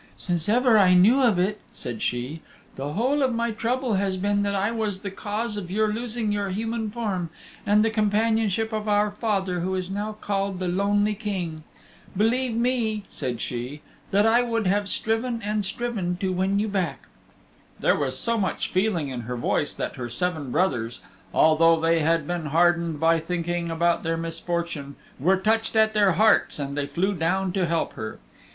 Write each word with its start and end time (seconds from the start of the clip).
"Since 0.17 0.49
ever 0.49 0.79
I 0.79 0.95
knew 0.95 1.21
of 1.21 1.37
it," 1.37 1.61
said 1.75 2.01
she, 2.01 2.41
"the 2.75 2.93
whole 2.93 3.21
of 3.21 3.35
my 3.35 3.51
trouble 3.51 3.93
has 4.01 4.17
been 4.17 4.41
that 4.41 4.55
I 4.55 4.71
was 4.71 5.01
the 5.01 5.11
cause 5.11 5.57
of 5.57 5.69
your 5.69 5.93
losing 5.93 6.31
your 6.31 6.49
human 6.49 6.89
form 6.89 7.29
and 7.67 7.85
the 7.85 7.91
companionship 7.91 8.73
of 8.73 8.87
our 8.89 9.11
father 9.11 9.59
who 9.59 9.75
is 9.75 9.91
now 9.91 10.13
called 10.13 10.57
the 10.57 10.67
Lonely 10.67 11.13
King. 11.13 11.63
Believe 12.17 12.55
me," 12.55 13.03
said 13.09 13.39
she, 13.41 13.81
"that 14.09 14.25
I 14.25 14.41
would 14.41 14.65
have 14.65 14.89
striven 14.89 15.39
and 15.43 15.63
striven 15.63 16.17
to 16.17 16.31
win 16.33 16.57
you 16.57 16.67
back." 16.67 17.01
There 17.79 17.95
was 17.95 18.17
so 18.17 18.39
much 18.39 18.69
feeling 18.69 19.09
in 19.09 19.21
her 19.29 19.35
voice 19.37 19.71
that 19.75 19.97
her 19.97 20.09
seven 20.09 20.49
brothers, 20.51 20.99
although 21.31 21.79
they 21.79 21.99
had 21.99 22.25
been 22.25 22.47
hardened 22.47 22.99
by 22.99 23.19
thinking 23.19 23.69
about 23.69 24.01
their 24.01 24.17
misfortune, 24.17 24.95
were 25.19 25.37
touched 25.37 25.75
at 25.75 25.93
their 25.93 26.13
hearts 26.13 26.57
and 26.57 26.75
they 26.75 26.87
flew 26.87 27.13
down 27.13 27.51
to 27.53 27.67
help 27.67 27.93
her. 27.93 28.17